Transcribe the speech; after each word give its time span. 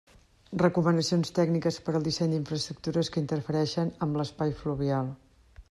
Recomanacions 0.61 1.31
tècniques 1.39 1.77
per 1.89 1.95
al 1.99 2.07
disseny 2.09 2.33
d'infraestructures 2.35 3.13
que 3.17 3.23
interfereixen 3.23 3.95
amb 4.07 4.21
l'espai 4.23 4.59
fluvial. 4.63 5.17